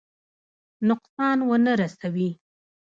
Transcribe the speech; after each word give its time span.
نقصان 0.87 1.37
ونه 1.49 1.71
رسوي. 1.81 2.29